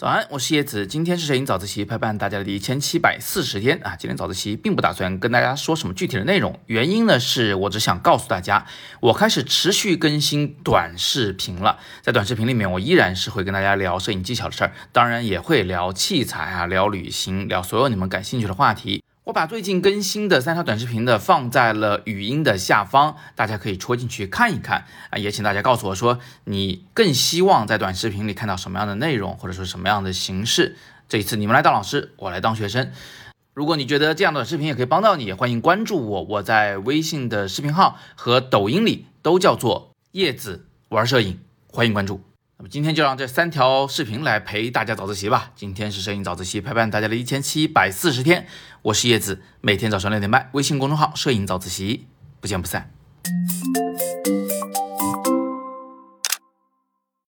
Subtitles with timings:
[0.00, 3.96] 早安，我是叶子，今天是摄影早自习陪伴大家的第一千七百四十天啊。
[3.98, 8.64] 今天早自习并不打算跟大家说什么具体的内容，原因呢是我只想告诉大家，
[9.00, 11.80] 我开始持续更新短视频了。
[12.00, 19.02] 在短视频里面，我依然是会跟大家聊摄影技巧的事儿，当然也会聊器材啊，聊旅行，聊所有你们感兴趣的话题。
[19.28, 25.18] 我把最近更新的三条短视频的放在了语音的下方，大家可以戳进去看一看啊。
[25.18, 30.76] 也请大家告诉我说，你更希望在短视频里看到什么样的内容，或者说什么样的形式。
[31.10, 32.90] 这一次你们来当老师，我来当学生。
[33.52, 36.22] 如果你觉得这样的视频也可以帮到你，欢迎关注我。
[36.22, 41.38] 我在微信的视频号和抖音里都叫做叶子玩摄影，
[41.70, 42.22] 欢迎关注。
[42.70, 45.52] 今天就让这三条视频来陪大家早自习吧。
[45.56, 48.46] 今天是摄影早自习陪伴大家的一千七百四十天，
[48.82, 52.06] 我是叶子，每天早上六点半，微信公众号“摄影早自习”，
[52.40, 52.90] 不见不散。